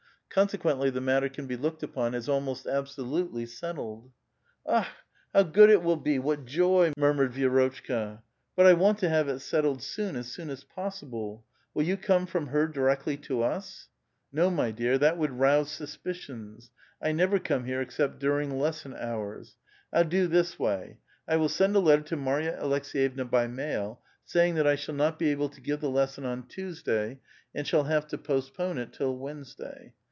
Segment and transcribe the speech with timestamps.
[0.33, 4.11] Consequently, the matter can be looked upon as almost absolutely settled.""
[4.65, 4.87] Akh!
[5.33, 6.19] how good it will be!
[6.19, 7.87] what joy!" murmured Vi6 rotchka.
[7.87, 8.21] '^
[8.55, 11.43] But I want to have it settled soon, as soon as possible!
[11.73, 16.71] Will you come from her du'ectly to us?"*' No, my dear; that would rouse suspicions.
[17.01, 19.57] I never come here except during lesson hours.
[19.93, 20.99] TU do this way.
[21.27, 25.19] I will send a letter to Marya Aleks^yevna by mail, saying that I shall not
[25.19, 27.19] be able to give the lesson on Tuesday,
[27.53, 29.91] and shall have to postpone it till Wednesday.